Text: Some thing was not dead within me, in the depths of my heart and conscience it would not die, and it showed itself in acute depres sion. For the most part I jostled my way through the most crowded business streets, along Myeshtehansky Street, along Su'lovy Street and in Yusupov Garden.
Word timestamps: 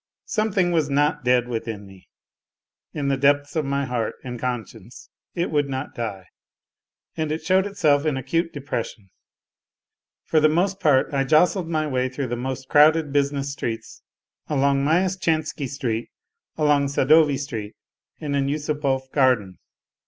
Some 0.25 0.51
thing 0.51 0.71
was 0.71 0.89
not 0.89 1.23
dead 1.23 1.47
within 1.47 1.85
me, 1.85 2.09
in 2.91 3.07
the 3.09 3.17
depths 3.17 3.55
of 3.55 3.65
my 3.65 3.85
heart 3.85 4.15
and 4.23 4.39
conscience 4.39 5.11
it 5.35 5.51
would 5.51 5.69
not 5.69 5.93
die, 5.93 6.25
and 7.15 7.31
it 7.31 7.45
showed 7.45 7.67
itself 7.67 8.03
in 8.07 8.17
acute 8.17 8.51
depres 8.51 8.95
sion. 8.95 9.11
For 10.25 10.39
the 10.39 10.49
most 10.49 10.79
part 10.79 11.13
I 11.13 11.23
jostled 11.23 11.69
my 11.69 11.85
way 11.85 12.09
through 12.09 12.29
the 12.29 12.35
most 12.35 12.67
crowded 12.67 13.13
business 13.13 13.51
streets, 13.51 14.01
along 14.47 14.83
Myeshtehansky 14.83 15.69
Street, 15.69 16.09
along 16.57 16.87
Su'lovy 16.87 17.37
Street 17.37 17.75
and 18.19 18.35
in 18.35 18.47
Yusupov 18.47 19.03
Garden. 19.11 19.59